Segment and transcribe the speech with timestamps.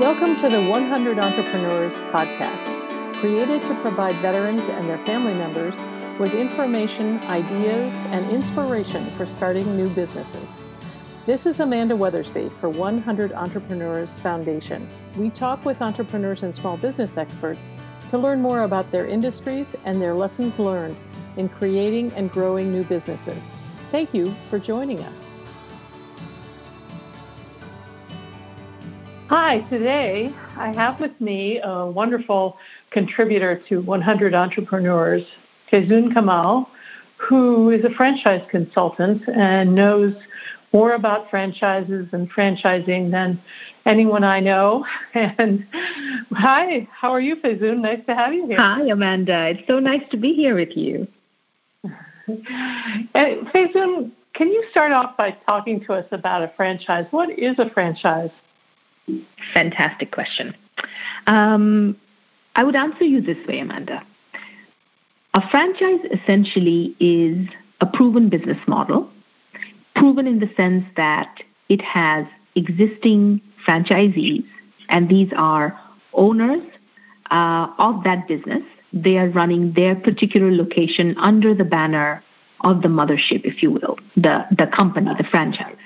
[0.00, 5.78] Welcome to the 100 Entrepreneurs podcast, created to provide veterans and their family members
[6.18, 10.56] with information, ideas, and inspiration for starting new businesses.
[11.26, 14.88] This is Amanda Weathersby for 100 Entrepreneurs Foundation.
[15.18, 17.70] We talk with entrepreneurs and small business experts
[18.08, 20.96] to learn more about their industries and their lessons learned
[21.36, 23.52] in creating and growing new businesses.
[23.90, 25.29] Thank you for joining us.
[29.30, 32.56] Hi, today I have with me a wonderful
[32.90, 35.22] contributor to 100 Entrepreneurs,
[35.70, 36.68] Fayzoun Kamal,
[37.16, 40.14] who is a franchise consultant and knows
[40.72, 43.40] more about franchises and franchising than
[43.86, 44.84] anyone I know.
[45.14, 45.64] And
[46.32, 47.82] hi, how are you, Fayzoun?
[47.82, 48.58] Nice to have you here.
[48.58, 49.50] Hi, Amanda.
[49.50, 51.06] It's so nice to be here with you.
[53.14, 57.06] Eh, Fayzoun, can you start off by talking to us about a franchise?
[57.12, 58.30] What is a franchise?
[59.54, 60.54] Fantastic question.
[61.26, 61.96] Um,
[62.54, 64.04] I would answer you this way, Amanda.
[65.34, 67.48] A franchise essentially is
[67.80, 69.10] a proven business model
[69.94, 74.44] proven in the sense that it has existing franchisees,
[74.88, 75.78] and these are
[76.14, 76.62] owners
[77.30, 78.62] uh, of that business.
[78.92, 82.24] They are running their particular location under the banner
[82.62, 85.76] of the mothership, if you will, the, the company, the franchise.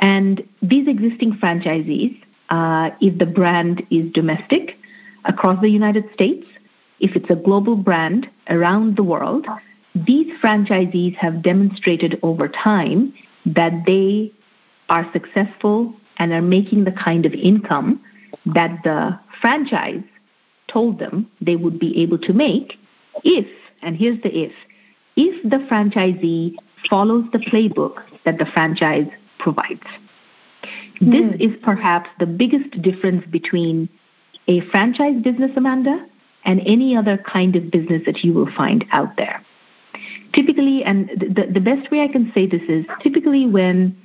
[0.00, 4.76] And these existing franchisees, uh, if the brand is domestic
[5.24, 6.46] across the United States,
[6.98, 9.46] if it's a global brand around the world,
[9.94, 13.12] these franchisees have demonstrated over time
[13.46, 14.32] that they
[14.88, 18.00] are successful and are making the kind of income
[18.46, 20.02] that the franchise
[20.68, 22.78] told them they would be able to make
[23.24, 23.46] if,
[23.82, 24.52] and here's the if,
[25.16, 26.54] if the franchisee
[26.88, 29.82] follows the playbook that the franchise provides.
[31.00, 31.10] Mm.
[31.10, 31.54] This hmm.
[31.54, 33.88] is perhaps the biggest difference between
[34.46, 36.06] a franchise business, Amanda,
[36.44, 39.44] and any other kind of business that you will find out there.
[40.32, 43.96] Typically, and the, the best way I can say this is typically when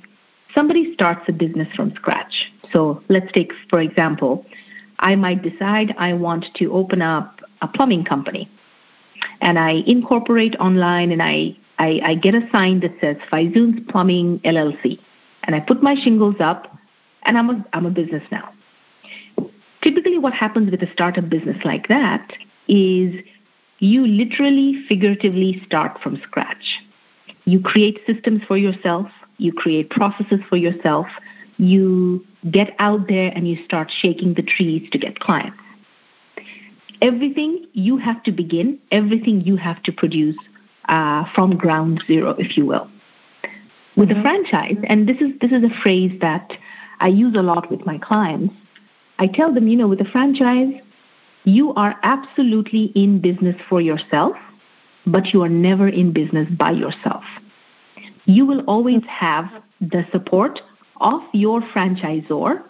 [0.54, 2.52] somebody starts a business from scratch.
[2.72, 4.44] So let's take, for example,
[4.98, 8.50] I might decide I want to open up a plumbing company.
[9.40, 14.40] And I incorporate online and I, I, I get a sign that says Fayzoun's Plumbing
[14.40, 14.98] LLC.
[15.46, 16.76] And I put my shingles up
[17.22, 18.52] and I'm a, I'm a business now.
[19.82, 22.32] Typically, what happens with a startup business like that
[22.68, 23.14] is
[23.78, 26.80] you literally, figuratively start from scratch.
[27.44, 29.06] You create systems for yourself,
[29.38, 31.06] you create processes for yourself,
[31.58, 35.58] you get out there and you start shaking the trees to get clients.
[37.02, 40.36] Everything you have to begin, everything you have to produce
[40.88, 42.90] uh, from ground zero, if you will.
[43.96, 44.18] With mm-hmm.
[44.18, 46.52] a franchise, and this is this is a phrase that
[47.00, 48.54] I use a lot with my clients.
[49.18, 50.74] I tell them, you know, with a franchise,
[51.44, 54.36] you are absolutely in business for yourself,
[55.06, 57.24] but you are never in business by yourself.
[58.26, 59.46] You will always have
[59.80, 60.60] the support
[61.00, 62.62] of your franchisor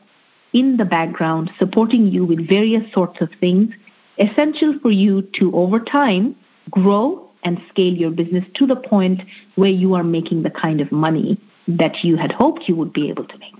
[0.53, 3.71] in the background, supporting you with various sorts of things
[4.19, 6.37] essential for you to, over time,
[6.71, 9.23] grow and scale your business to the point
[9.55, 13.09] where you are making the kind of money that you had hoped you would be
[13.09, 13.55] able to make.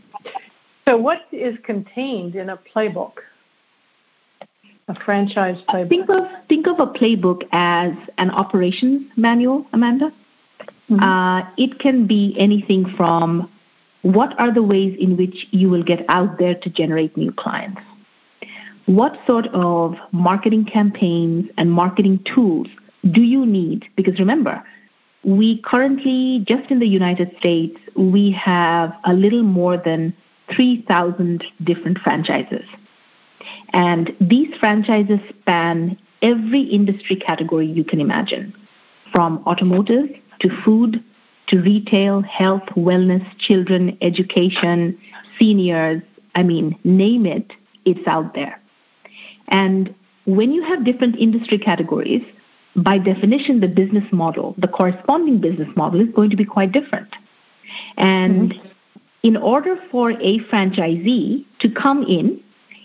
[0.89, 3.13] So, what is contained in a playbook?
[4.89, 5.89] A franchise playbook.
[5.89, 10.13] Think of think of a playbook as an operations manual, Amanda.
[10.91, 11.01] Mm-hmm.
[11.01, 13.51] Uh, it can be anything from
[14.03, 17.81] what are the ways in which you will get out there to generate new clients?
[18.87, 22.69] What sort of marketing campaigns and marketing tools
[23.13, 23.89] do you need?
[23.97, 24.63] Because remember,
[25.25, 30.15] we currently, just in the United States, we have a little more than
[30.55, 32.65] 3,000 different franchises.
[33.73, 38.55] And these franchises span every industry category you can imagine,
[39.13, 40.09] from automotive
[40.41, 41.03] to food
[41.49, 44.99] to retail, health, wellness, children, education,
[45.39, 46.03] seniors.
[46.35, 47.53] I mean, name it,
[47.85, 48.61] it's out there.
[49.49, 49.95] And
[50.25, 52.25] when you have different industry categories,
[52.77, 57.09] by definition, the business model, the corresponding business model is going to be quite different.
[57.97, 58.69] And mm-hmm.
[59.23, 62.43] in order for a franchisee to come in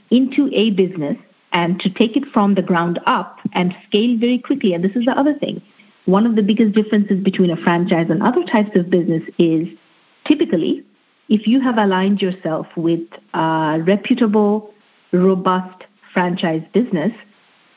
[0.09, 1.17] into a business
[1.53, 4.73] and to take it from the ground up and scale very quickly.
[4.73, 5.61] And this is the other thing.
[6.05, 9.67] One of the biggest differences between a franchise and other types of business is
[10.25, 10.83] typically
[11.29, 14.73] if you have aligned yourself with a reputable,
[15.13, 17.13] robust franchise business,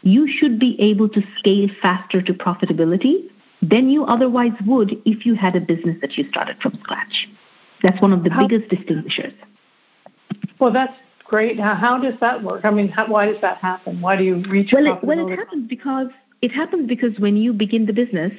[0.05, 3.29] you should be able to scale faster to profitability
[3.63, 7.29] than you otherwise would if you had a business that you started from scratch.
[7.83, 9.33] That's one of the biggest distinguishers.
[10.59, 11.59] Well, that's great.
[11.59, 12.65] How, how does that work?
[12.65, 14.01] I mean, how, why does that happen?
[14.01, 14.71] Why do you reach?
[14.73, 16.09] Well, it, well, it happens because
[16.43, 18.33] it happens because when you begin the business,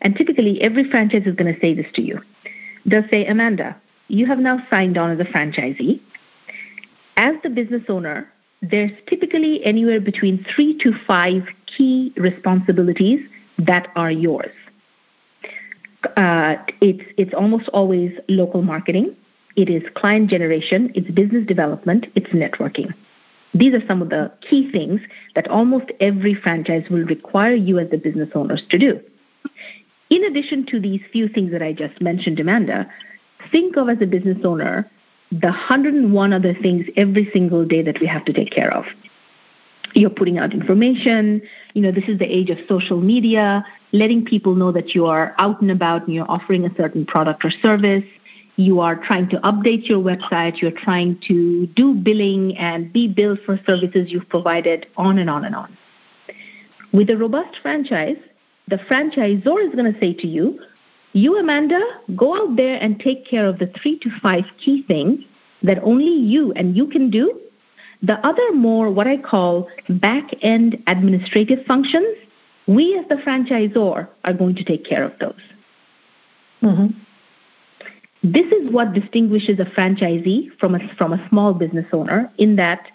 [0.00, 2.20] and typically every franchise is going to say this to you.
[2.84, 3.76] They'll say, Amanda,
[4.08, 6.00] you have now signed on as a franchisee.
[7.16, 8.28] As the business owner,
[8.62, 13.20] there's typically anywhere between three to five key responsibilities
[13.58, 14.52] that are yours.
[16.16, 19.16] Uh, it's it's almost always local marketing.
[19.56, 20.90] It is client generation.
[20.94, 22.06] It's business development.
[22.14, 22.94] It's networking.
[23.54, 25.00] These are some of the key things
[25.34, 29.00] that almost every franchise will require you as the business owners to do.
[30.08, 32.90] In addition to these few things that I just mentioned, Amanda,
[33.50, 34.90] think of as a business owner
[35.32, 38.84] the 101 other things every single day that we have to take care of.
[39.94, 41.42] You're putting out information,
[41.72, 45.34] you know, this is the age of social media, letting people know that you are
[45.38, 48.04] out and about and you're offering a certain product or service.
[48.56, 53.40] You are trying to update your website, you're trying to do billing and be billed
[53.46, 55.76] for services you've provided, on and on and on.
[56.92, 58.18] With a robust franchise,
[58.68, 60.60] the franchisor is going to say to you,
[61.12, 61.80] you, Amanda,
[62.16, 65.24] go out there and take care of the three to five key things
[65.62, 67.38] that only you and you can do.
[68.02, 72.16] The other more what I call back end administrative functions,
[72.66, 75.40] we as the franchisor are going to take care of those.
[76.62, 76.98] Mm-hmm.
[78.24, 82.88] This is what distinguishes a franchisee from a, from a small business owner in that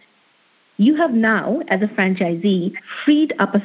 [0.77, 2.73] you have now, as a franchisee,
[3.03, 3.61] freed up a,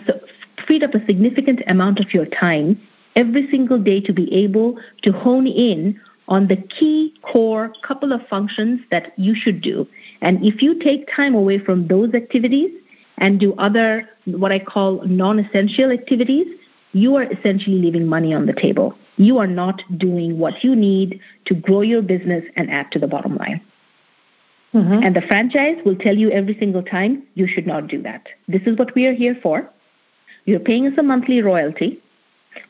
[0.66, 2.80] freed up a significant amount of your time
[3.16, 8.26] every single day to be able to hone in on the key core couple of
[8.28, 9.86] functions that you should do.
[10.20, 12.70] And if you take time away from those activities
[13.18, 16.46] and do other, what I call non essential activities,
[16.92, 18.94] you are essentially leaving money on the table.
[19.16, 23.06] You are not doing what you need to grow your business and add to the
[23.06, 23.60] bottom line.
[24.74, 25.04] Mm-hmm.
[25.04, 28.26] And the franchise will tell you every single time you should not do that.
[28.48, 29.68] This is what we are here for.
[30.46, 32.02] You're paying us a monthly royalty.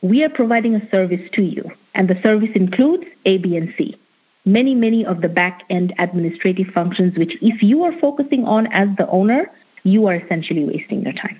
[0.01, 1.63] We are providing a service to you,
[1.93, 3.97] and the service includes A, B, and C.
[4.45, 8.89] Many, many of the back end administrative functions, which if you are focusing on as
[8.97, 9.49] the owner,
[9.83, 11.39] you are essentially wasting your time.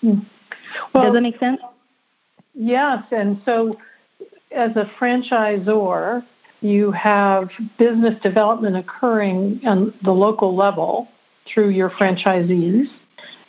[0.00, 0.18] Hmm.
[0.92, 1.60] Well, Does that make sense?
[2.54, 3.78] Yes, and so
[4.50, 6.24] as a franchisor,
[6.60, 11.08] you have business development occurring on the local level
[11.52, 12.86] through your franchisees,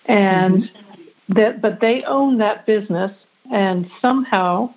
[0.06, 0.92] and mm-hmm
[1.29, 3.11] that, but they own that business,
[3.51, 4.73] and somehow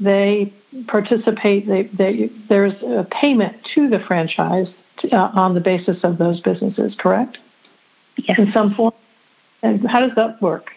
[0.00, 0.52] they
[0.86, 1.66] participate.
[1.66, 4.68] They, they, there's a payment to the franchise
[4.98, 6.94] to, uh, on the basis of those businesses.
[6.98, 7.38] Correct?
[8.16, 8.38] Yes.
[8.38, 8.92] In some form.
[9.62, 10.70] And how does that work?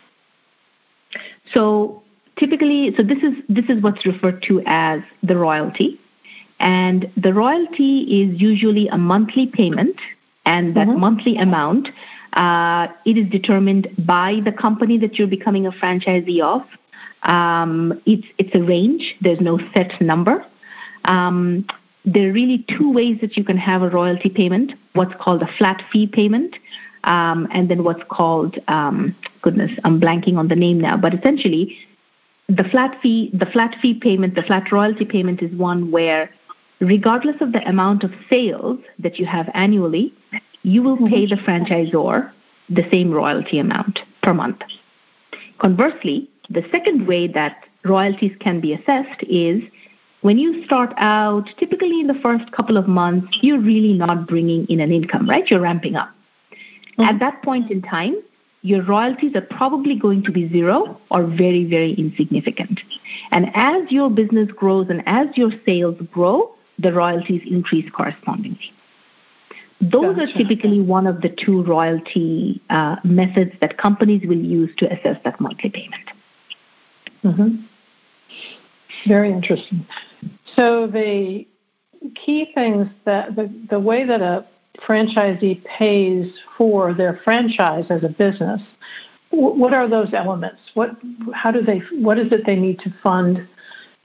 [1.53, 2.01] So
[2.37, 5.99] typically, so this is this is what's referred to as the royalty,
[6.59, 9.97] and the royalty is usually a monthly payment,
[10.45, 10.99] and that mm-hmm.
[10.99, 11.89] monthly amount
[12.33, 16.63] uh, it is determined by the company that you're becoming a franchisee of.
[17.23, 19.15] Um, it's it's a range.
[19.21, 20.45] There's no set number.
[21.05, 21.65] Um,
[22.05, 24.73] there are really two ways that you can have a royalty payment.
[24.93, 26.55] What's called a flat fee payment,
[27.03, 30.97] um, and then what's called um, goodness, I'm blanking on the name now.
[30.97, 31.77] But essentially,
[32.47, 36.29] the flat fee the flat fee payment, the flat royalty payment is one where
[36.79, 40.13] regardless of the amount of sales that you have annually,
[40.63, 42.31] you will pay the franchisor
[42.69, 44.61] the same royalty amount per month.
[45.59, 49.61] Conversely, the second way that royalties can be assessed is
[50.21, 54.65] when you start out, typically in the first couple of months, you're really not bringing
[54.67, 55.49] in an income, right?
[55.49, 56.09] You're ramping up.
[56.51, 57.03] Mm-hmm.
[57.03, 58.15] At that point in time,
[58.61, 62.79] your royalties are probably going to be zero or very, very insignificant.
[63.31, 68.71] And as your business grows and as your sales grow, the royalties increase correspondingly.
[69.81, 70.21] Those gotcha.
[70.21, 75.17] are typically one of the two royalty uh, methods that companies will use to assess
[75.23, 76.11] that monthly payment.
[77.23, 77.65] Mm-hmm.
[79.07, 79.85] Very interesting.
[80.55, 81.47] So the
[82.15, 84.45] key things that the, the way that a
[84.87, 88.61] franchisee pays for their franchise as a business,
[89.31, 90.61] what are those elements?
[90.73, 90.91] What
[91.33, 93.47] how do they what is it they need to fund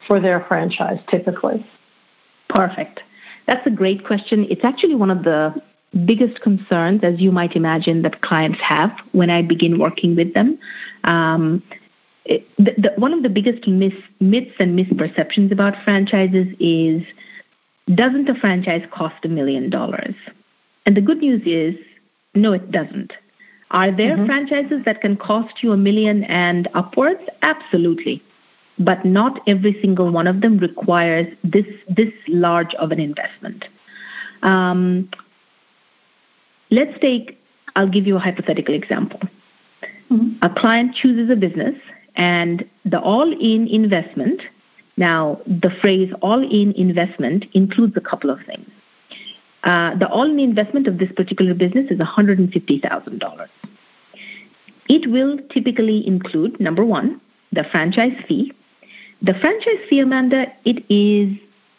[0.07, 1.67] for their franchise typically?
[2.49, 3.01] Perfect.
[3.47, 4.47] That's a great question.
[4.51, 5.55] It's actually one of the
[6.05, 10.59] biggest concerns, as you might imagine, that clients have when I begin working with them.
[11.05, 11.63] Um,
[12.25, 17.03] it, the, the, one of the biggest myths, myths and misperceptions about franchises is
[17.95, 20.15] doesn't a franchise cost a million dollars?
[20.85, 21.77] And the good news is,
[22.35, 23.13] no, it doesn't.
[23.71, 24.27] Are there mm-hmm.
[24.27, 27.23] franchises that can cost you a million and upwards?
[27.43, 28.23] Absolutely
[28.79, 33.67] but not every single one of them requires this this large of an investment.
[34.43, 35.11] Um,
[36.71, 37.39] let's take,
[37.75, 39.21] I'll give you a hypothetical example.
[40.11, 40.45] Mm-hmm.
[40.45, 41.75] A client chooses a business
[42.17, 44.43] and the all in investment,
[44.97, 48.69] now the phrase all in investment includes a couple of things.
[49.65, 53.49] Uh, the all in investment of this particular business is $150,000.
[54.89, 57.21] It will typically include, number one,
[57.53, 58.53] the franchise fee.
[59.23, 61.39] The franchise fee, Amanda, it is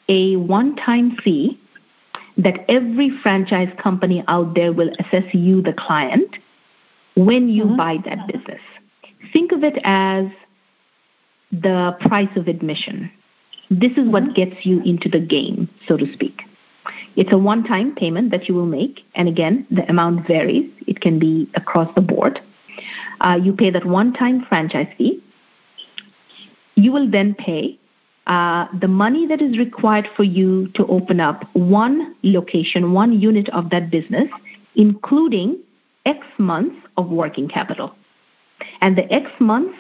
[0.10, 1.60] a one time fee
[2.38, 6.38] that every franchise company out there will assess you, the client,
[7.16, 7.78] when you mm-hmm.
[7.78, 8.62] buy that business.
[9.34, 10.28] Think of it as
[11.52, 13.12] the price of admission.
[13.70, 14.34] This is what mm-hmm.
[14.34, 16.42] gets you into the game, so to speak.
[17.16, 20.72] It's a one time payment that you will make, and again, the amount varies.
[20.86, 22.40] It can be across the board.
[23.22, 25.24] Uh, you pay that one time franchise fee.
[26.78, 27.80] You will then pay
[28.28, 33.50] uh, the money that is required for you to open up one location, one unit
[33.50, 34.30] of that business,
[34.76, 35.60] including
[36.06, 37.96] X months of working capital.
[38.80, 39.76] And the X months,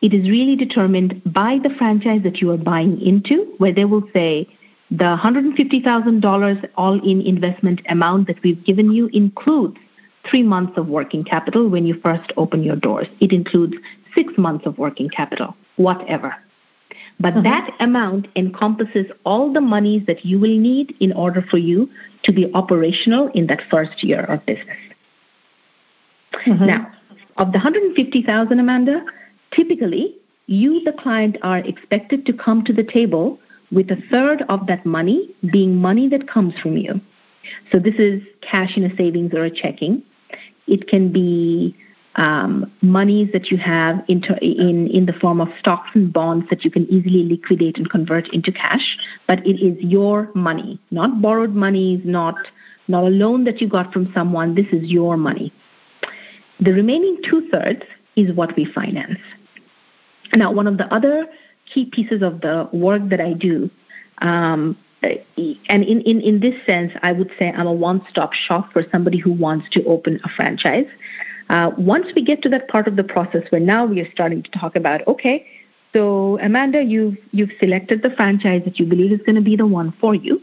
[0.00, 4.04] it is really determined by the franchise that you are buying into, where they will
[4.12, 4.46] say
[4.92, 9.76] the $150,000 all in investment amount that we've given you includes
[10.30, 13.08] three months of working capital when you first open your doors.
[13.20, 13.74] It includes
[14.14, 16.34] six months of working capital, whatever.
[17.20, 17.42] But mm-hmm.
[17.44, 21.90] that amount encompasses all the monies that you will need in order for you
[22.24, 24.76] to be operational in that first year of business.
[26.46, 26.66] Mm-hmm.
[26.66, 26.92] Now,
[27.38, 29.04] of the 150,000, Amanda,
[29.52, 30.16] typically
[30.46, 33.38] you, the client, are expected to come to the table
[33.70, 37.00] with a third of that money being money that comes from you.
[37.70, 40.02] So this is cash in a savings or a checking.
[40.66, 41.76] It can be
[42.18, 46.64] um, monies that you have into, in, in the form of stocks and bonds that
[46.64, 48.98] you can easily liquidate and convert into cash,
[49.28, 52.34] but it is your money, not borrowed money, not,
[52.88, 54.56] not a loan that you got from someone.
[54.56, 55.52] This is your money.
[56.58, 57.84] The remaining two thirds
[58.16, 59.20] is what we finance.
[60.34, 61.26] Now, one of the other
[61.72, 63.70] key pieces of the work that I do
[64.20, 68.72] um, and in, in, in this sense, I would say I'm a one stop shop
[68.72, 70.86] for somebody who wants to open a franchise.
[71.48, 74.42] Uh, once we get to that part of the process where now we are starting
[74.42, 75.46] to talk about, okay,
[75.94, 79.66] so Amanda, you've you've selected the franchise that you believe is going to be the
[79.66, 80.40] one for you.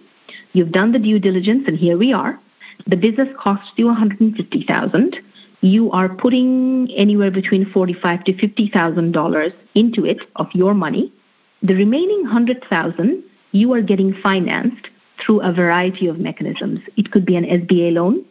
[0.53, 2.39] You've done the due diligence, and here we are.
[2.87, 5.15] The business costs you 150,000.
[5.61, 11.13] You are putting anywhere between 45 to 50,000 dollars into it of your money.
[11.61, 16.81] The remaining 100,000 you are getting financed through a variety of mechanisms.
[16.97, 18.25] It could be an SBA loan.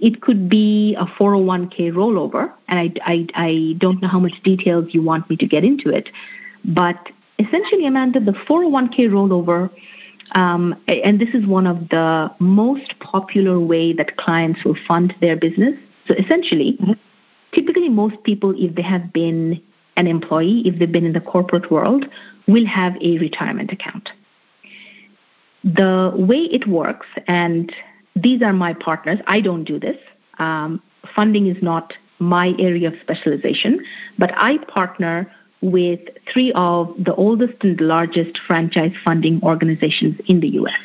[0.00, 4.94] It could be a 401k rollover, and I, I, I don't know how much details
[4.94, 6.08] you want me to get into it,
[6.64, 9.70] but essentially, Amanda, the 401k rollover,
[10.32, 15.36] um, and this is one of the most popular way that clients will fund their
[15.36, 15.74] business.
[16.06, 16.92] So essentially, mm-hmm.
[17.52, 19.62] typically most people, if they have been
[19.96, 22.06] an employee, if they've been in the corporate world,
[22.46, 24.10] will have a retirement account.
[25.64, 27.72] The way it works, and
[28.22, 29.18] these are my partners.
[29.26, 29.96] I don't do this.
[30.38, 30.82] Um,
[31.14, 33.84] funding is not my area of specialization,
[34.18, 36.00] but I partner with
[36.32, 40.78] three of the oldest and largest franchise funding organizations in the US.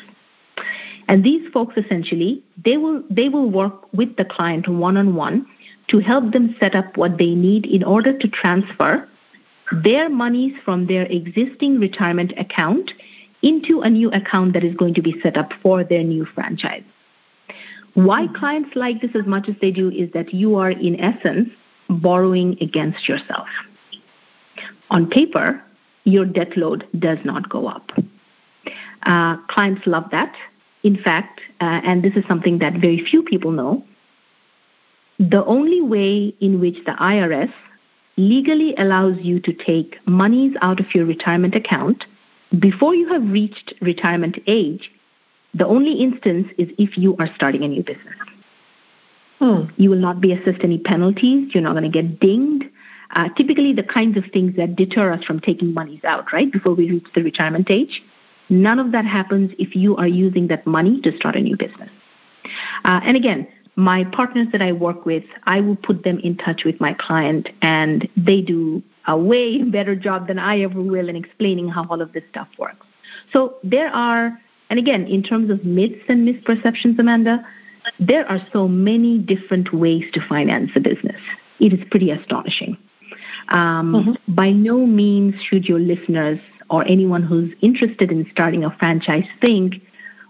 [1.08, 5.46] And these folks essentially, they will they will work with the client one on one
[5.88, 9.06] to help them set up what they need in order to transfer
[9.82, 12.92] their monies from their existing retirement account
[13.42, 16.82] into a new account that is going to be set up for their new franchise.
[17.94, 21.48] Why clients like this as much as they do is that you are, in essence,
[21.88, 23.46] borrowing against yourself.
[24.90, 25.62] On paper,
[26.04, 27.92] your debt load does not go up.
[29.04, 30.34] Uh, clients love that.
[30.82, 33.84] In fact, uh, and this is something that very few people know,
[35.18, 37.52] the only way in which the IRS
[38.16, 42.04] legally allows you to take monies out of your retirement account
[42.58, 44.90] before you have reached retirement age
[45.54, 48.14] the only instance is if you are starting a new business.
[49.38, 49.64] Hmm.
[49.76, 51.54] You will not be assessed any penalties.
[51.54, 52.64] You're not going to get dinged.
[53.10, 56.74] Uh, typically, the kinds of things that deter us from taking monies out, right, before
[56.74, 58.02] we reach the retirement age,
[58.48, 61.90] none of that happens if you are using that money to start a new business.
[62.84, 63.46] Uh, and again,
[63.76, 67.48] my partners that I work with, I will put them in touch with my client,
[67.62, 72.00] and they do a way better job than I ever will in explaining how all
[72.00, 72.86] of this stuff works.
[73.32, 74.40] So there are
[74.74, 77.46] and again, in terms of myths and misperceptions, Amanda,
[78.00, 81.20] there are so many different ways to finance a business.
[81.60, 82.76] It is pretty astonishing.
[83.50, 84.34] Um, mm-hmm.
[84.34, 86.40] By no means should your listeners
[86.70, 89.76] or anyone who's interested in starting a franchise think,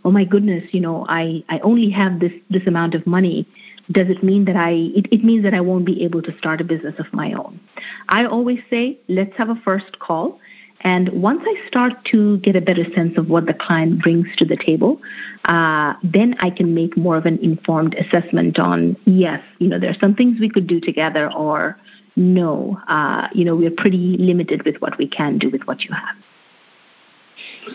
[0.04, 3.48] oh my goodness, you know, I, I only have this, this amount of money.
[3.90, 6.60] does it mean that I, it, it means that I won't be able to start
[6.60, 7.58] a business of my own.
[8.10, 10.38] I always say, let's have a first call.
[10.84, 14.44] And once I start to get a better sense of what the client brings to
[14.44, 15.00] the table,
[15.46, 19.90] uh, then I can make more of an informed assessment on yes, you know, there
[19.90, 21.78] are some things we could do together, or
[22.16, 25.94] no, uh, you know, we're pretty limited with what we can do with what you
[25.94, 26.16] have.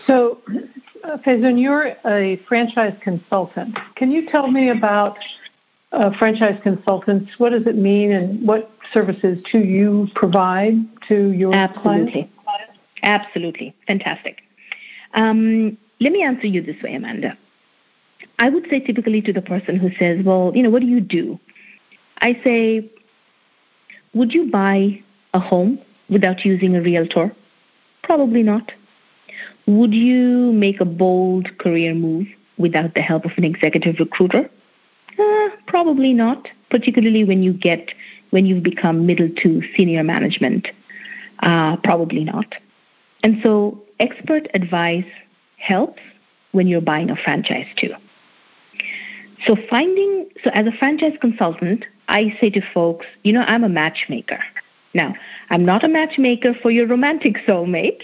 [0.06, 0.38] So,
[1.04, 3.76] uh, Faizun, you're a franchise consultant.
[3.96, 5.18] Can you tell me about
[5.92, 7.32] uh, franchise consultants?
[7.38, 10.74] What does it mean, and what services do you provide
[11.08, 12.12] to your Absolutely.
[12.12, 12.34] clients?
[13.02, 13.74] Absolutely.
[13.86, 14.42] Fantastic.
[15.14, 17.36] Um, let me answer you this way, Amanda.
[18.38, 21.00] I would say typically to the person who says, Well, you know, what do you
[21.00, 21.38] do?
[22.18, 22.90] I say,
[24.14, 25.02] Would you buy
[25.34, 25.78] a home
[26.08, 27.34] without using a realtor?
[28.02, 28.72] Probably not.
[29.66, 32.26] Would you make a bold career move
[32.58, 34.50] without the help of an executive recruiter?
[35.18, 37.92] Uh, probably not, particularly when you get
[38.30, 40.68] when you've become middle to senior management.
[41.42, 42.54] Uh, probably not.
[43.22, 45.04] And so, expert advice
[45.58, 46.00] helps
[46.52, 47.94] when you're buying a franchise too.
[49.46, 53.68] So, finding so as a franchise consultant, I say to folks, you know, I'm a
[53.68, 54.40] matchmaker.
[54.94, 55.14] Now,
[55.50, 58.02] I'm not a matchmaker for your romantic soulmate.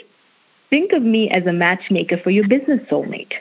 [0.71, 3.33] Think of me as a matchmaker for your business soulmate.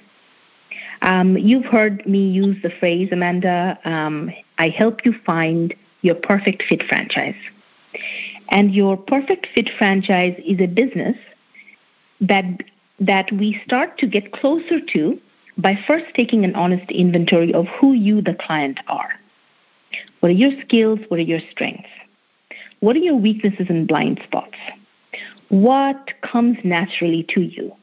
[1.02, 6.64] Um, you've heard me use the phrase, Amanda, um, I help you find your perfect
[6.68, 7.36] fit franchise.
[8.50, 11.18] And your perfect fit franchise is a business
[12.22, 12.46] that,
[13.00, 15.20] that we start to get closer to
[15.58, 19.10] by first taking an honest inventory of who you, the client, are.
[20.20, 21.00] What are your skills?
[21.08, 21.90] What are your strengths?
[22.80, 24.58] What are your weaknesses and blind spots?
[25.50, 27.74] What comes naturally to you?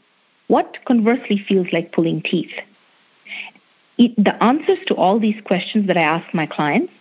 [0.49, 2.53] What conversely feels like pulling teeth?
[3.99, 6.93] It, the answers to all these questions that I ask my clients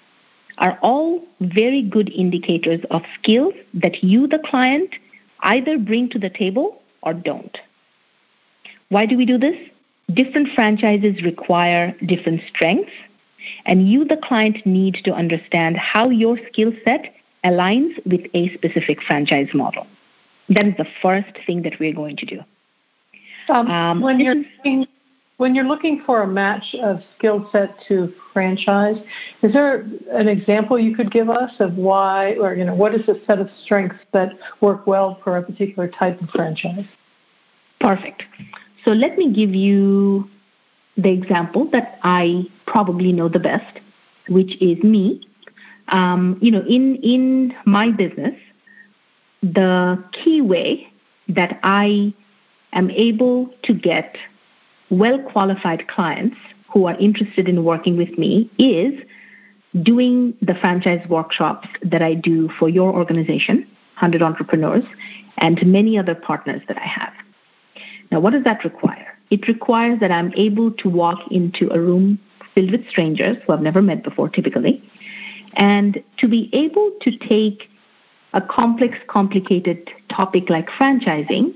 [0.57, 4.95] are all very good indicators of skills that you, the client,
[5.41, 7.57] either bring to the table or don't.
[8.89, 9.57] Why do we do this?
[10.13, 12.91] Different franchises require different strengths,
[13.65, 19.01] and you, the client, need to understand how your skill set aligns with a specific
[19.01, 19.87] franchise model.
[20.49, 22.41] That is the first thing that we're going to do.
[23.49, 24.43] Um, um, when you're
[25.41, 28.97] when you're looking for a match of skill set to franchise,
[29.41, 33.03] is there an example you could give us of why, or you know, what is
[33.07, 36.85] the set of strengths that work well for a particular type of franchise?
[37.79, 38.21] Perfect.
[38.85, 40.29] So let me give you
[40.95, 43.79] the example that I probably know the best,
[44.29, 45.27] which is me.
[45.87, 48.35] Um, you know, in in my business,
[49.41, 50.93] the key way
[51.29, 52.13] that I
[52.73, 54.17] am able to get
[54.91, 56.37] well qualified clients
[56.71, 58.93] who are interested in working with me is
[59.81, 63.59] doing the franchise workshops that I do for your organization,
[63.95, 64.83] 100 Entrepreneurs,
[65.37, 67.13] and many other partners that I have.
[68.11, 69.17] Now, what does that require?
[69.29, 72.19] It requires that I'm able to walk into a room
[72.53, 74.83] filled with strangers who I've never met before, typically,
[75.53, 77.69] and to be able to take
[78.33, 81.55] a complex, complicated topic like franchising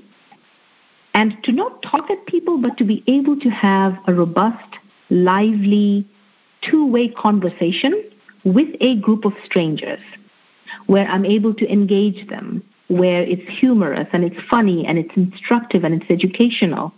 [1.16, 4.76] and to not talk at people, but to be able to have a robust,
[5.08, 6.06] lively,
[6.60, 8.04] two way conversation
[8.44, 10.00] with a group of strangers
[10.86, 15.84] where I'm able to engage them, where it's humorous and it's funny and it's instructive
[15.84, 16.92] and it's educational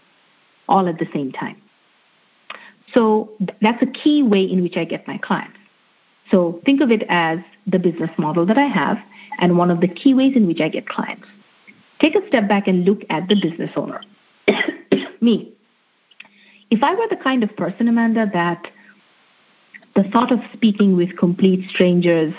[0.69, 1.63] all at the same time.
[2.93, 3.31] So
[3.63, 5.59] that's a key way in which I get my clients.
[6.33, 8.99] So think of it as the business model that I have
[9.39, 11.29] and one of the key ways in which I get clients.
[12.01, 14.01] Take a step back and look at the business owner.
[15.21, 15.53] Me.
[16.71, 18.69] If I were the kind of person, Amanda, that
[19.97, 22.35] the thought of speaking with complete strangers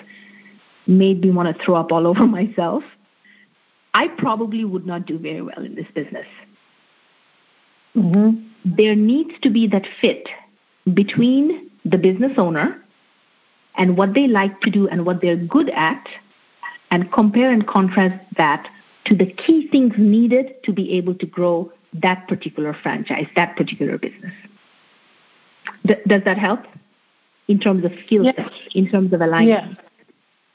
[0.88, 2.84] made me want to throw up all over myself,
[3.93, 6.28] I probably would not do very well in this business.
[7.95, 8.76] Mm-hmm.
[8.78, 10.30] There needs to be that fit
[10.93, 12.82] between the business owner
[13.76, 16.08] and what they like to do and what they're good at,
[16.91, 18.69] and compare and contrast that
[19.05, 23.97] to the key things needed to be able to grow that particular franchise, that particular
[23.97, 24.33] business.
[25.85, 26.62] D- does that help
[27.47, 28.49] in terms of skill yes.
[28.73, 29.71] in terms of alignment?
[29.71, 29.85] Yes.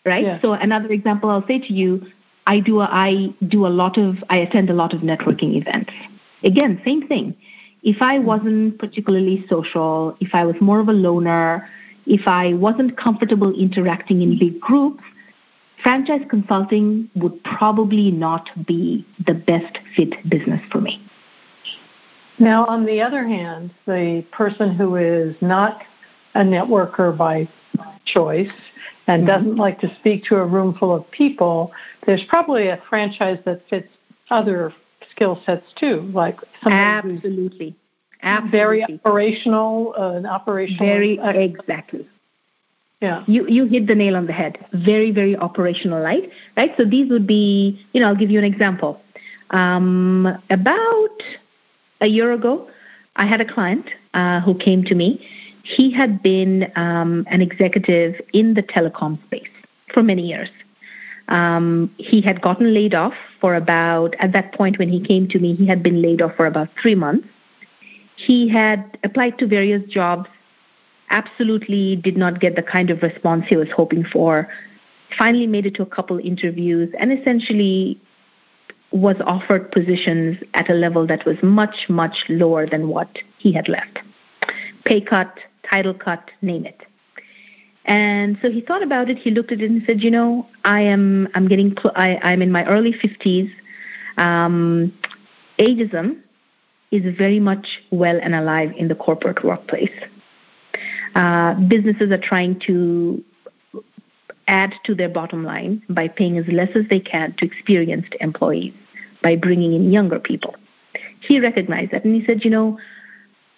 [0.05, 0.25] Right?
[0.25, 0.43] Yes.
[0.43, 2.07] So another example I'll say to you,
[2.47, 5.93] I do a, I do a lot of I attend a lot of networking events.
[6.43, 7.35] Again, same thing.
[7.83, 11.69] If I wasn't particularly social, if I was more of a loner,
[12.07, 15.03] if I wasn't comfortable interacting in big groups,
[15.85, 21.01] franchise consulting would probably not be the best fit business for me.
[22.39, 25.83] Now, on the other hand, the person who is not
[26.35, 27.49] a networker by
[28.07, 28.49] choice
[29.07, 29.27] and mm-hmm.
[29.27, 31.71] doesn't like to speak to a room full of people,
[32.07, 33.89] there's probably a franchise that fits
[34.31, 34.75] other
[35.11, 37.77] skill sets too, like absolutely,
[38.23, 42.09] absolutely, very operational, uh, an operational, very exactly.
[43.05, 43.23] Yeah.
[43.27, 44.59] You you hit the nail on the head.
[44.73, 46.31] Very very operational, right?
[46.57, 46.73] Right.
[46.79, 49.01] So these would be, you know, I'll give you an example.
[49.51, 51.19] Um, about
[52.01, 52.69] a year ago,
[53.17, 55.09] I had a client uh, who came to me.
[55.77, 59.55] He had been um, an executive in the telecom space
[59.93, 60.51] for many years.
[61.29, 65.39] Um, he had gotten laid off for about, at that point when he came to
[65.39, 67.27] me, he had been laid off for about three months.
[68.17, 70.29] He had applied to various jobs,
[71.15, 74.49] absolutely did not get the kind of response he was hoping for,
[75.17, 77.99] finally made it to a couple interviews, and essentially
[78.91, 83.69] was offered positions at a level that was much, much lower than what he had
[83.69, 84.01] left.
[84.85, 85.39] Pay cut,
[85.71, 86.83] title cut, name it.
[87.87, 89.19] And so he thought about it.
[89.19, 92.41] He looked at it and said, "You know, I am I'm getting cl- I, I'm
[92.41, 93.51] in my early 50s.
[94.17, 94.93] Um,
[95.59, 96.21] ageism
[96.91, 99.91] is very much well and alive in the corporate workplace.
[101.15, 103.23] Uh, businesses are trying to
[104.49, 108.75] add to their bottom line by paying as less as they can to experienced employees
[109.23, 110.55] by bringing in younger people.
[111.21, 112.79] He recognized that and he said, you know,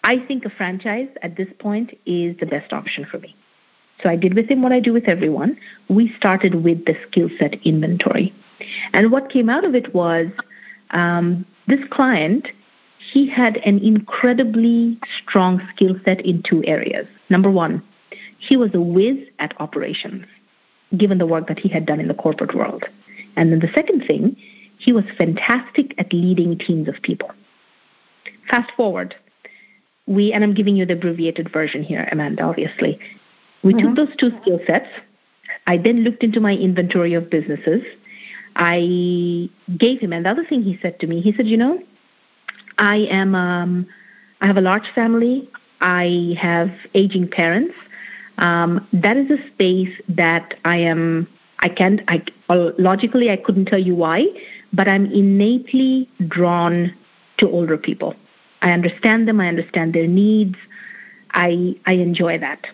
[0.05, 3.35] I think a franchise at this point is the best option for me.
[4.03, 5.59] So I did with him what I do with everyone.
[5.89, 8.33] We started with the skill set inventory.
[8.93, 10.29] And what came out of it was
[10.91, 12.49] um, this client,
[13.13, 17.07] he had an incredibly strong skill set in two areas.
[17.31, 17.83] Number one,
[18.39, 20.27] he was a whiz at operations,
[20.97, 22.85] given the work that he had done in the corporate world.
[23.37, 24.37] And then the second thing,
[24.79, 27.31] he was fantastic at leading teams of people.
[28.51, 29.15] Fast forward,
[30.07, 32.99] we, and I'm giving you the abbreviated version here, Amanda, obviously.
[33.63, 33.95] We mm-hmm.
[33.95, 34.89] took those two skill sets.
[35.67, 37.83] I then looked into my inventory of businesses.
[38.55, 41.83] I gave him, and the other thing he said to me, he said, You know,
[42.79, 43.87] I am, um,
[44.41, 45.49] I have a large family.
[45.81, 47.75] I have aging parents.
[48.39, 51.27] Um, that is a space that I am,
[51.61, 54.27] I can't, I, logically, I couldn't tell you why,
[54.73, 56.95] but I'm innately drawn
[57.39, 58.15] to older people.
[58.63, 60.57] I understand them, I understand their needs.
[61.33, 62.67] I, I enjoy that.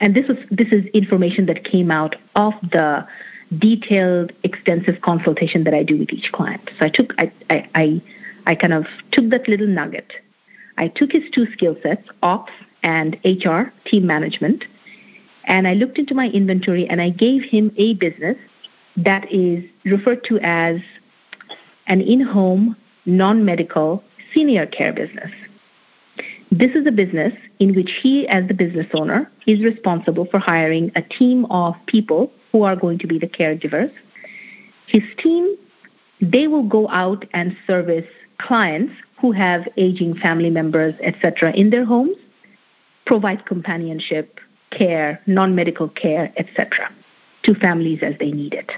[0.00, 3.06] And this was this is information that came out of the
[3.56, 6.70] detailed, extensive consultation that I do with each client.
[6.78, 8.02] So I took I I, I,
[8.46, 10.12] I kind of took that little nugget.
[10.78, 12.52] I took his two skill sets, ops
[12.82, 14.64] and HR, team management,
[15.44, 18.36] and I looked into my inventory and I gave him a business
[18.96, 20.80] that is referred to as
[21.86, 22.76] an in-home,
[23.06, 24.02] non-medical
[24.32, 25.30] senior care business.
[26.50, 30.92] This is a business in which he, as the business owner, is responsible for hiring
[30.94, 33.90] a team of people who are going to be the caregivers.
[34.86, 35.56] His team,
[36.20, 38.06] they will go out and service
[38.42, 42.16] clients who have aging family members, etc., in their homes,
[43.06, 46.90] provide companionship, care, non-medical care, etc.,
[47.44, 48.70] to families as they need it.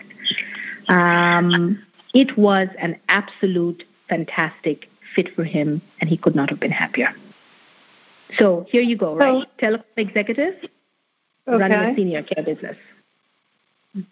[0.88, 1.82] Um,
[2.14, 7.14] it was an absolute fantastic fit for him, and he could not have been happier.
[8.38, 9.46] So here you go, right?
[9.60, 10.54] So, Telecom executive
[11.46, 11.58] okay.
[11.58, 12.76] running a senior care business.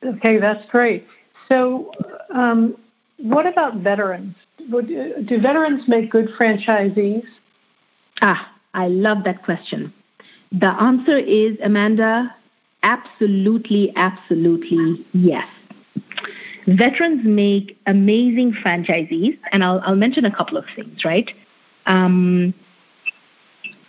[0.05, 1.07] Okay, that's great.
[1.49, 1.91] So,
[2.33, 2.77] um,
[3.17, 4.37] what about veterans?
[4.71, 7.25] Do veterans make good franchisees?
[8.21, 9.93] Ah, I love that question.
[10.53, 12.35] The answer is, Amanda,
[12.83, 15.47] absolutely, absolutely yes.
[16.67, 21.31] Veterans make amazing franchisees, and I'll, I'll mention a couple of things, right?
[21.87, 22.55] Um,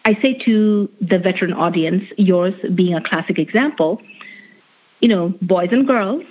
[0.06, 4.02] I say to the veteran audience, yours being a classic example,
[5.00, 6.24] you know, boys and girls,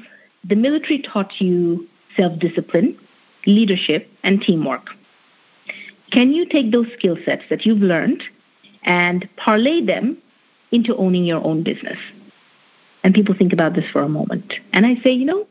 [0.45, 2.99] the military taught you self discipline,
[3.47, 4.91] leadership, and teamwork.
[6.11, 8.23] Can you take those skill sets that you've learned
[8.85, 10.19] and parlay them
[10.71, 11.99] into owning your own business?
[13.03, 14.55] And people think about this for a moment.
[14.73, 15.47] And I say, you know,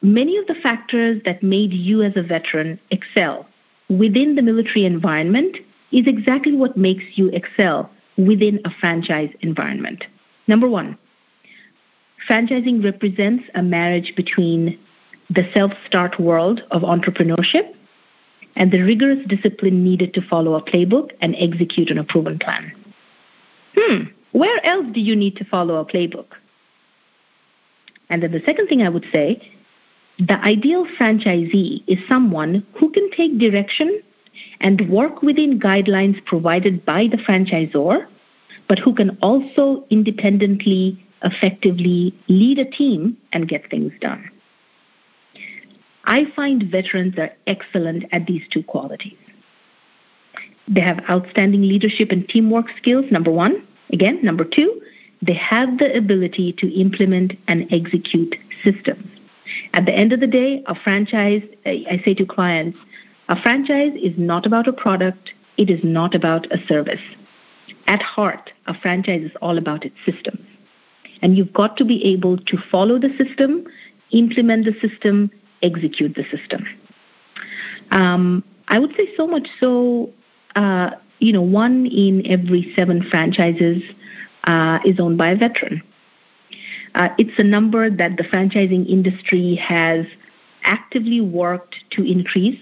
[0.00, 3.46] many of the factors that made you as a veteran excel
[3.88, 5.56] within the military environment
[5.92, 10.04] is exactly what makes you excel within a franchise environment.
[10.46, 10.98] Number one,
[12.28, 14.78] franchising represents a marriage between
[15.30, 17.74] the self start world of entrepreneurship
[18.56, 22.72] and the rigorous discipline needed to follow a playbook and execute on a proven plan.
[23.76, 26.26] Hmm, where else do you need to follow a playbook?
[28.10, 29.52] And then the second thing I would say
[30.18, 34.02] the ideal franchisee is someone who can take direction
[34.60, 38.06] and work within guidelines provided by the franchisor
[38.68, 44.30] but who can also independently, effectively lead a team and get things done.
[46.08, 49.18] I find veterans are excellent at these two qualities.
[50.66, 53.62] They have outstanding leadership and teamwork skills, number one.
[53.92, 54.80] Again, number two,
[55.20, 59.06] they have the ability to implement and execute systems.
[59.74, 62.78] At the end of the day, a franchise, I say to clients,
[63.28, 67.02] a franchise is not about a product, it is not about a service.
[67.86, 70.46] At heart, a franchise is all about its systems.
[71.20, 73.66] And you've got to be able to follow the system,
[74.10, 75.30] implement the system,
[75.62, 76.66] execute the system.
[77.90, 80.10] Um, I would say so much so,
[80.54, 80.90] uh,
[81.20, 83.82] you know, one in every seven franchises
[84.44, 85.82] uh, is owned by a veteran.
[86.94, 90.06] Uh, it's a number that the franchising industry has
[90.64, 92.58] actively worked to increase.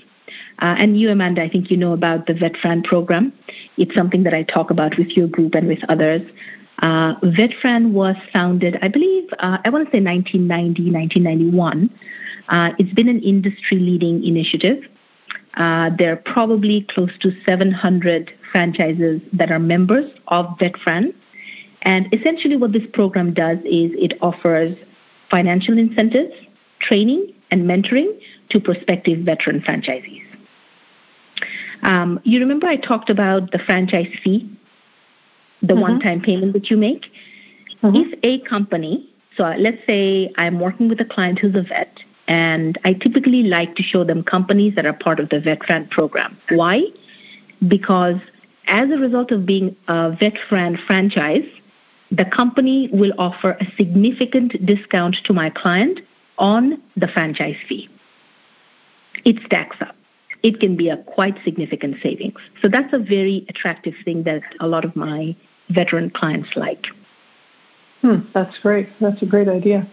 [0.58, 3.32] Uh, and you, Amanda, I think you know about the VetFran program.
[3.76, 6.22] It's something that I talk about with your group and with others.
[6.82, 11.90] Uh, was founded, I believe, uh, I want to say 1990, 1991.
[12.48, 14.84] Uh, it's been an industry leading initiative.
[15.54, 21.14] Uh, there are probably close to 700 franchises that are members of VetFran.
[21.82, 24.76] And essentially, what this program does is it offers
[25.30, 26.34] financial incentives,
[26.80, 30.22] training, and mentoring to prospective veteran franchisees.
[31.82, 34.50] Um, you remember I talked about the franchise fee,
[35.66, 35.82] the mm-hmm.
[35.82, 37.06] one time payment that you make?
[37.82, 37.96] Mm-hmm.
[37.96, 42.78] If a company, so let's say I'm working with a client who's a vet, and
[42.84, 46.38] I typically like to show them companies that are part of the VetFran program.
[46.50, 46.82] Why?
[47.66, 48.16] Because
[48.66, 51.46] as a result of being a VetFran franchise,
[52.10, 56.00] the company will offer a significant discount to my client
[56.38, 57.88] on the franchise fee.
[59.24, 59.96] It stacks up.
[60.42, 62.38] It can be a quite significant savings.
[62.62, 65.34] So that's a very attractive thing that a lot of my
[65.70, 66.86] veteran clients like.
[68.02, 68.88] Hmm, that's great.
[69.00, 69.88] That's a great idea.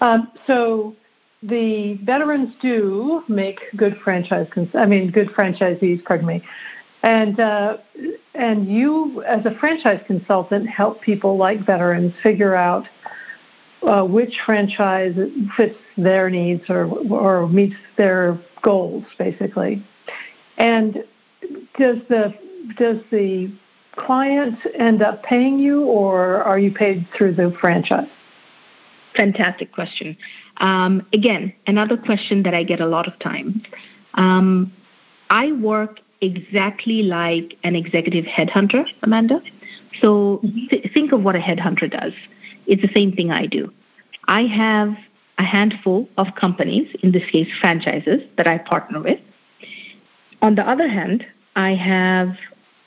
[0.00, 0.96] Um, so
[1.42, 4.48] the veterans do make good franchise.
[4.52, 6.04] Cons- I mean, good franchisees.
[6.04, 6.42] Pardon me.
[7.02, 7.78] And uh,
[8.34, 12.86] and you, as a franchise consultant, help people like veterans figure out
[13.82, 15.16] uh, which franchise
[15.56, 19.84] fits their needs or or meets their goals, basically.
[20.58, 21.04] And
[21.78, 22.34] does the
[22.76, 23.52] does the
[23.96, 28.08] client end up paying you, or are you paid through the franchise?
[29.16, 30.16] Fantastic question.
[30.58, 33.62] Um, again, another question that I get a lot of time.
[34.14, 34.72] Um,
[35.30, 39.42] I work exactly like an executive headhunter, Amanda.
[40.00, 40.66] So mm-hmm.
[40.70, 42.12] th- think of what a headhunter does.
[42.66, 43.72] It's the same thing I do.
[44.28, 44.96] I have
[45.38, 49.18] a handful of companies, in this case franchises, that I partner with.
[50.40, 51.26] On the other hand,
[51.56, 52.36] I have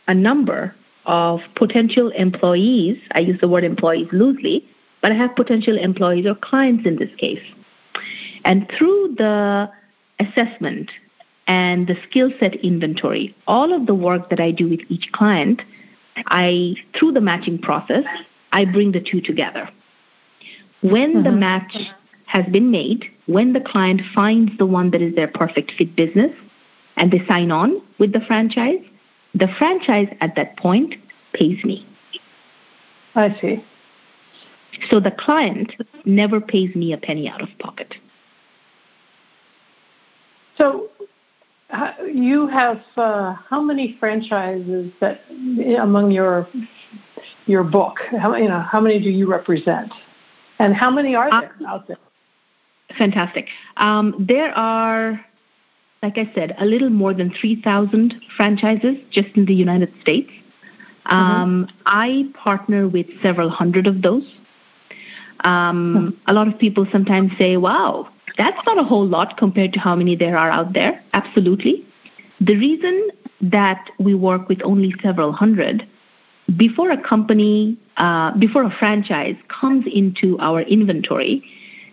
[0.08, 0.74] a number
[1.06, 2.98] of potential employees.
[3.14, 4.68] I use the word employees loosely,
[5.02, 7.44] but I have potential employees or clients in this case.
[8.44, 9.70] And through the
[10.20, 10.92] assessment
[11.48, 15.62] and the skill set inventory, all of the work that I do with each client,
[16.28, 18.06] I through the matching process,
[18.52, 19.70] I bring the two together.
[20.82, 21.24] When mm-hmm.
[21.24, 21.76] the match
[22.26, 26.32] has been made, when the client finds the one that is their perfect fit business
[26.98, 28.84] and they sign on with the franchise,
[29.36, 30.96] the franchise at that point
[31.34, 31.86] pays me.
[33.16, 33.64] I see.
[34.90, 35.74] So the client
[36.06, 37.96] never pays me a penny out of pocket.
[40.58, 40.90] So
[42.14, 45.22] you have uh, how many franchises that
[45.80, 46.48] among your
[47.46, 47.98] your book?
[48.20, 49.92] How you know how many do you represent,
[50.60, 51.98] and how many are there uh, out there?
[52.98, 53.48] Fantastic.
[53.78, 55.20] Um, there are,
[56.06, 60.32] like I said, a little more than three thousand franchises just in the United States.
[61.08, 61.78] Um, mm-hmm.
[61.86, 62.10] I
[62.46, 64.26] partner with several hundred of those.
[65.52, 66.32] Um, hmm.
[66.32, 69.96] A lot of people sometimes say, "Wow, that's not a whole lot compared to how
[69.96, 70.94] many there are out there.
[71.14, 71.76] Absolutely.
[72.40, 72.96] The reason
[73.42, 75.88] that we work with only several hundred,
[76.58, 81.44] before a company, uh, before a franchise comes into our inventory,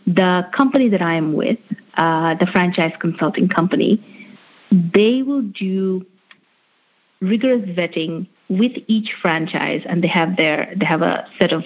[0.06, 1.58] the company that I am with,
[1.96, 4.04] uh, the franchise consulting company,
[4.70, 6.04] they will do
[7.20, 11.64] rigorous vetting with each franchise, and they have their they have a set of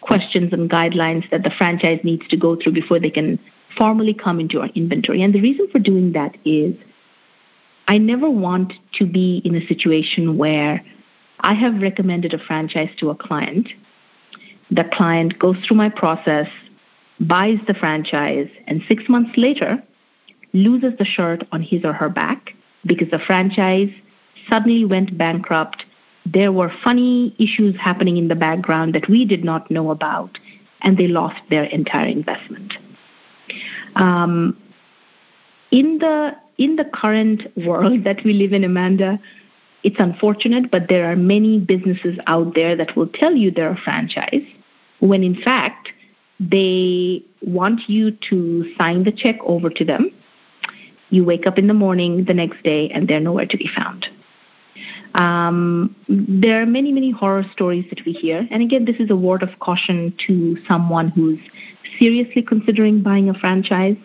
[0.00, 3.38] questions and guidelines that the franchise needs to go through before they can
[3.76, 5.22] formally come into our inventory.
[5.22, 6.76] And the reason for doing that is
[7.88, 10.84] I never want to be in a situation where
[11.40, 13.68] I have recommended a franchise to a client.
[14.70, 16.48] The client goes through my process,
[17.20, 19.82] buys the franchise, and six months later
[20.52, 22.54] loses the shirt on his or her back
[22.86, 23.90] because the franchise
[24.48, 25.84] suddenly went bankrupt,
[26.26, 30.38] there were funny issues happening in the background that we did not know about,
[30.82, 32.74] and they lost their entire investment.
[33.96, 34.56] Um,
[35.70, 39.18] in the in the current world that we live in, Amanda,
[39.82, 43.76] it's unfortunate, but there are many businesses out there that will tell you they're a
[43.76, 44.46] franchise
[45.00, 45.90] when in fact
[46.40, 50.10] they want you to sign the check over to them.
[51.10, 54.06] You wake up in the morning the next day and they're nowhere to be found.
[55.14, 58.48] Um, there are many, many horror stories that we hear.
[58.50, 61.38] And again, this is a word of caution to someone who's
[61.98, 63.96] seriously considering buying a franchise.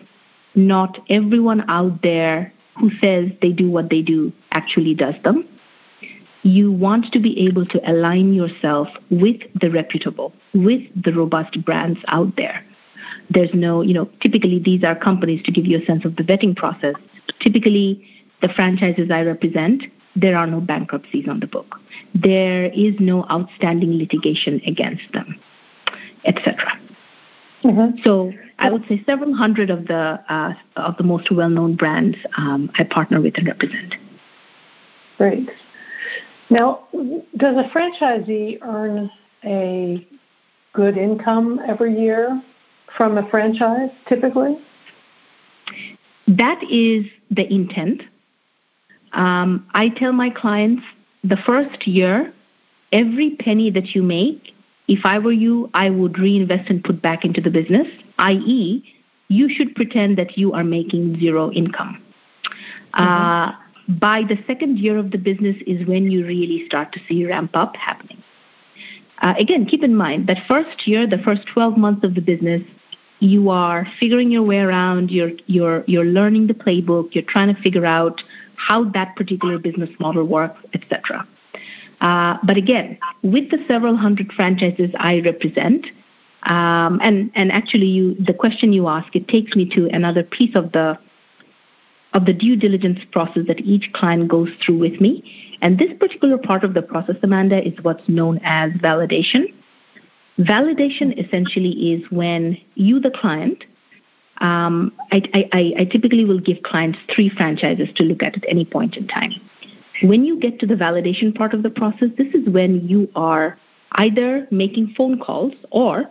[0.54, 5.48] Not everyone out there who says they do what they do actually does them.
[6.42, 11.98] You want to be able to align yourself with the reputable, with the robust brands
[12.08, 12.64] out there.
[13.28, 16.22] There's no, you know, typically these are companies to give you a sense of the
[16.22, 16.94] vetting process.
[17.40, 18.06] Typically,
[18.40, 19.84] the franchises I represent
[20.16, 21.76] there are no bankruptcies on the book.
[22.14, 25.38] There is no outstanding litigation against them,
[26.24, 26.78] etc.
[27.64, 28.02] Mm-hmm.
[28.04, 32.70] So I would say several hundred of the uh, of the most well-known brands um,
[32.74, 33.94] I partner with and represent.
[35.18, 35.48] Great.
[36.50, 36.88] Now,
[37.36, 39.10] does a franchisee earn
[39.44, 40.06] a
[40.72, 42.42] good income every year
[42.96, 44.58] from a franchise typically?
[46.26, 48.02] That is the intent.
[49.12, 50.82] Um, I tell my clients
[51.22, 52.32] the first year,
[52.92, 54.52] every penny that you make,
[54.88, 57.86] if I were you, I would reinvest and put back into the business,
[58.18, 58.84] i.e.,
[59.28, 62.02] you should pretend that you are making zero income.
[62.94, 63.02] Mm-hmm.
[63.04, 63.52] Uh,
[63.98, 67.50] by the second year of the business is when you really start to see ramp
[67.54, 68.22] up happening.
[69.22, 72.62] Uh, again, keep in mind that first year, the first 12 months of the business,
[73.18, 77.60] you are figuring your way around, you're, you're, you're learning the playbook, you're trying to
[77.60, 78.22] figure out
[78.56, 81.26] how that particular business model works, etc.
[82.00, 85.86] Uh, but again, with the several hundred franchises I represent,
[86.44, 90.56] um, and and actually, you the question you ask it takes me to another piece
[90.56, 90.98] of the
[92.12, 95.58] of the due diligence process that each client goes through with me.
[95.62, 99.54] And this particular part of the process, Amanda, is what's known as validation.
[100.38, 103.64] Validation essentially is when you, the client,
[104.38, 108.64] um, I, I, I typically will give clients three franchises to look at at any
[108.64, 109.32] point in time.
[110.02, 113.58] When you get to the validation part of the process, this is when you are
[113.96, 116.10] either making phone calls or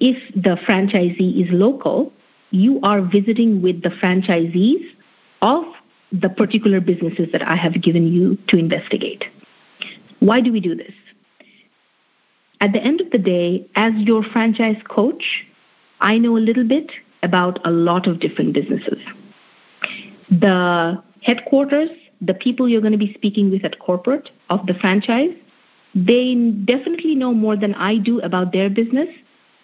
[0.00, 2.12] if the franchisee is local,
[2.50, 4.86] you are visiting with the franchisees
[5.42, 5.64] of
[6.12, 9.24] the particular businesses that I have given you to investigate.
[10.18, 10.92] Why do we do this?
[12.60, 15.46] At the end of the day, as your franchise coach,
[16.00, 16.90] I know a little bit
[17.22, 18.98] about a lot of different businesses.
[20.30, 25.34] The headquarters, the people you're going to be speaking with at corporate of the franchise,
[25.94, 29.08] they definitely know more than I do about their business.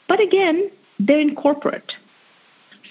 [0.08, 1.92] But again, they're in corporate.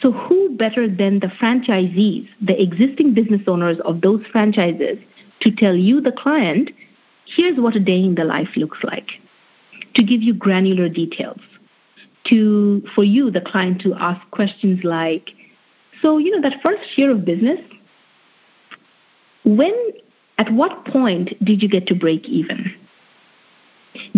[0.05, 4.99] So, who better than the franchisees, the existing business owners of those franchises,
[5.39, 6.69] to tell you, the client,
[7.25, 9.13] here's what a day in the life looks like,
[9.95, 11.41] to give you granular details?
[12.25, 15.31] to for you, the client, to ask questions like,
[16.01, 17.59] so you know that first year of business,
[19.43, 19.73] when
[20.37, 22.71] at what point did you get to break even?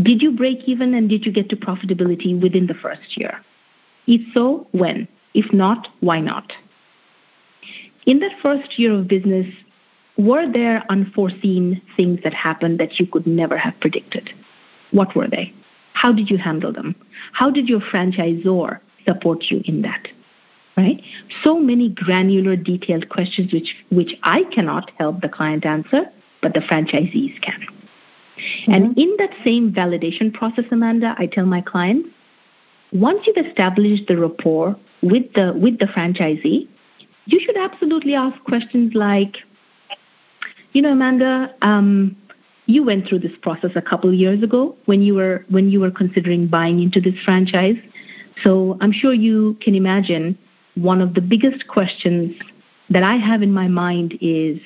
[0.02, 3.40] Did you break even and did you get to profitability within the first year?
[4.08, 5.08] If so, when?
[5.38, 6.52] If not, why not?
[8.08, 9.46] In that first year of business,
[10.18, 14.32] were there unforeseen things that happened that you could never have predicted?
[14.90, 15.54] What were they?
[15.94, 16.96] How did you handle them?
[17.34, 20.08] How did your franchisor support you in that?
[20.76, 21.04] Right?
[21.44, 26.06] So many granular, detailed questions which, which I cannot help the client answer,
[26.42, 27.62] but the franchisees can.
[27.62, 28.72] Mm-hmm.
[28.72, 32.10] And in that same validation process, Amanda, I tell my clients,
[32.92, 34.76] once you've established the rapport
[35.10, 36.68] with the with the franchisee,
[37.26, 39.38] you should absolutely ask questions like,
[40.74, 42.16] you know, Amanda, um,
[42.66, 45.92] you went through this process a couple years ago when you were when you were
[45.92, 47.78] considering buying into this franchise.
[48.44, 50.38] So I'm sure you can imagine
[50.76, 52.36] one of the biggest questions
[52.90, 54.60] that I have in my mind is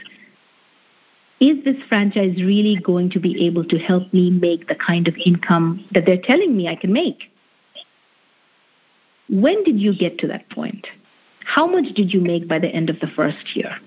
[1.39, 5.16] is this franchise really going to be able to help me make the kind of
[5.26, 7.31] income that they're telling me I can make?
[9.32, 10.88] When did you get to that point?
[11.46, 13.78] How much did you make by the end of the first year?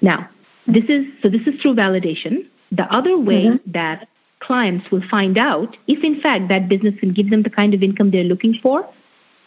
[0.00, 0.28] Now,
[0.66, 2.48] this is so this is through validation.
[2.70, 3.72] The other way mm-hmm.
[3.72, 4.08] that
[4.40, 7.82] clients will find out if in fact that business can give them the kind of
[7.82, 8.88] income they're looking for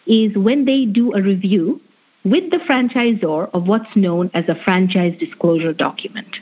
[0.06, 1.82] is when they do a review
[2.24, 6.38] with the franchisor of what's known as a franchise disclosure document.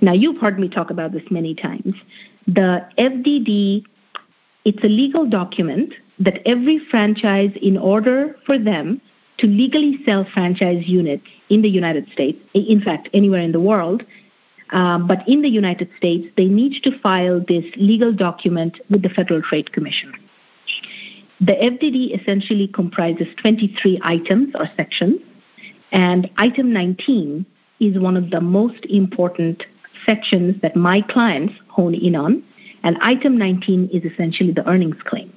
[0.00, 1.94] Now, you've heard me talk about this many times.
[2.46, 3.84] The FDD,
[4.64, 9.00] it's a legal document that every franchise, in order for them
[9.38, 14.04] to legally sell franchise units in the United States, in fact, anywhere in the world,
[14.70, 19.08] um, but in the United States, they need to file this legal document with the
[19.08, 20.12] Federal Trade Commission.
[21.40, 25.20] The FDD essentially comprises 23 items or sections,
[25.92, 27.46] and item 19
[27.80, 29.64] is one of the most important
[30.04, 32.42] sections that my clients hone in on.
[32.82, 35.32] And item 19 is essentially the earnings claim.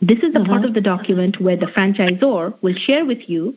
[0.00, 0.52] This is the mm-hmm.
[0.52, 3.56] part of the document where the franchisor will share with you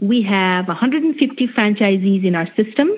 [0.00, 2.90] we have 150 franchisees in our system.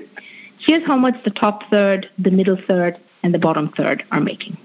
[0.58, 4.58] Here's how much the top third, the middle third, and the bottom third are making.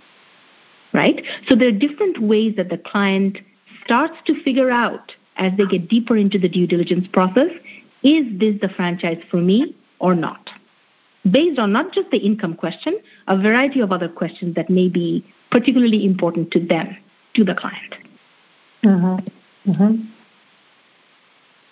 [0.93, 1.23] Right?
[1.47, 3.39] So there are different ways that the client
[3.83, 7.51] starts to figure out as they get deeper into the due diligence process
[8.03, 10.49] is this the franchise for me or not?
[11.29, 15.25] Based on not just the income question, a variety of other questions that may be
[15.51, 16.97] particularly important to them,
[17.35, 17.95] to the client.
[18.83, 19.71] Mm-hmm.
[19.71, 20.03] Mm-hmm.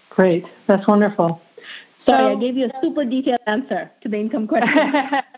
[0.09, 0.45] Great.
[0.68, 1.41] That's wonderful.
[2.05, 4.70] Sorry, so, I gave you a super detailed answer to the income question.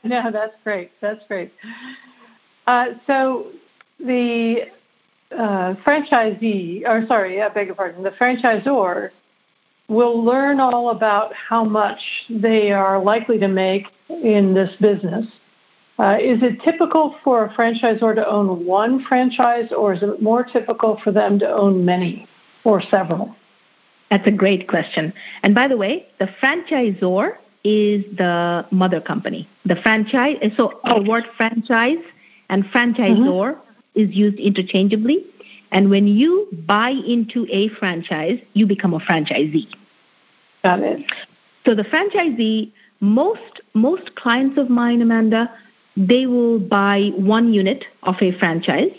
[0.03, 0.91] no, that's great.
[1.01, 1.51] That's great.
[2.67, 3.47] Uh, so
[3.99, 4.61] the
[5.32, 9.09] uh, franchisee, or sorry, I beg your pardon, the franchisor
[9.89, 11.99] will learn all about how much
[12.30, 15.26] they are likely to make in this business.
[15.99, 20.43] Uh, is it typical for a franchisor to own one franchise, or is it more
[20.43, 22.27] typical for them to own many
[22.63, 23.35] or several?
[24.09, 25.13] That's a great question.
[25.43, 29.47] And by the way, the franchisor is the mother company.
[29.65, 32.03] The franchise, so the word franchise
[32.49, 33.99] and franchisor mm-hmm.
[33.99, 35.25] is used interchangeably.
[35.71, 39.67] And when you buy into a franchise, you become a franchisee.
[40.63, 41.11] Got it.
[41.65, 45.51] So the franchisee, most most clients of mine, Amanda,
[45.95, 48.95] they will buy one unit of a franchise.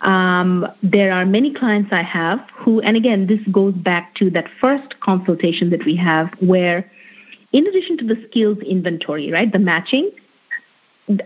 [0.00, 4.46] Um, there are many clients I have who, and again, this goes back to that
[4.60, 6.90] first consultation that we have, where
[7.52, 10.10] in addition to the skills inventory, right, the matching,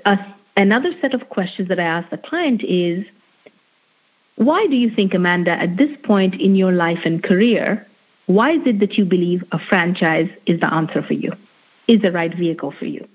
[0.04, 0.18] a,
[0.56, 3.04] another set of questions that I ask the client is,
[4.36, 7.86] why do you think, Amanda, at this point in your life and career,
[8.26, 11.32] why is it that you believe a franchise is the answer for you,
[11.88, 13.06] is the right vehicle for you?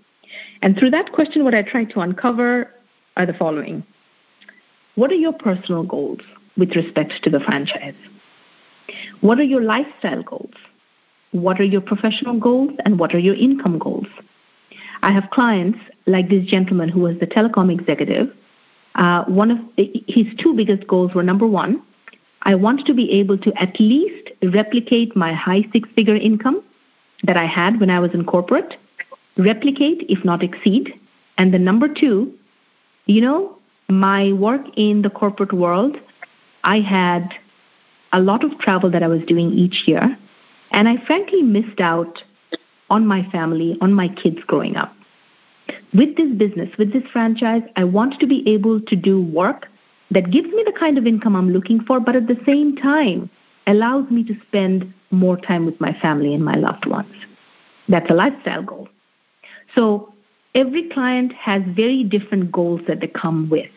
[0.61, 2.71] And through that question, what I try to uncover
[3.17, 3.84] are the following
[4.95, 6.21] What are your personal goals
[6.57, 7.95] with respect to the franchise?
[9.21, 10.53] What are your lifestyle goals?
[11.32, 12.71] What are your professional goals?
[12.86, 14.07] And what are your income goals?
[15.01, 18.30] I have clients like this gentleman who was the telecom executive.
[18.95, 21.82] Uh, one of his two biggest goals were number one,
[22.43, 26.63] I want to be able to at least replicate my high six figure income
[27.23, 28.78] that I had when I was in corporate,
[29.38, 30.93] replicate, if not exceed.
[31.38, 32.33] And the number two,
[33.05, 33.57] you know,
[33.89, 35.97] my work in the corporate world,
[36.63, 37.33] I had
[38.13, 40.17] a lot of travel that I was doing each year.
[40.71, 42.23] And I frankly missed out
[42.89, 44.93] on my family, on my kids growing up.
[45.93, 49.67] With this business, with this franchise, I want to be able to do work
[50.11, 53.29] that gives me the kind of income I'm looking for, but at the same time
[53.67, 57.13] allows me to spend more time with my family and my loved ones.
[57.88, 58.89] That's a lifestyle goal.
[59.76, 60.13] So
[60.55, 63.69] every client has very different goals that they come with,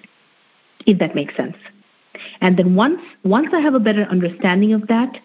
[0.86, 1.56] if that makes sense.
[2.40, 5.18] And then once once I have a better understanding of that,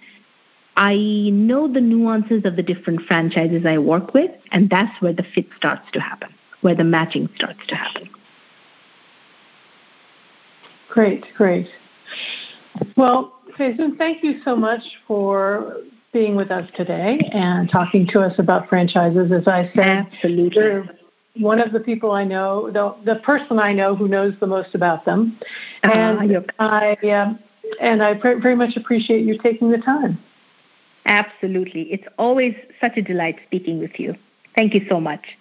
[0.76, 0.96] I
[1.32, 5.48] know the nuances of the different franchises I work with, and that's where the fit
[5.56, 8.10] starts to happen, where the matching starts to happen.
[10.90, 11.68] Great, great.
[12.96, 15.78] Well, Faizun, thank you so much for
[16.14, 19.32] being with us today and talking to us about franchises.
[19.32, 20.90] As I said, Absolutely.
[21.38, 24.76] one of the people I know, the, the person I know who knows the most
[24.76, 25.38] about them.
[25.84, 27.34] Uh, and uh, I uh,
[27.82, 30.20] and I very much appreciate you taking the time.
[31.06, 31.92] Absolutely.
[31.92, 34.16] It's always such a delight speaking with you.
[34.56, 35.38] Thank you so much.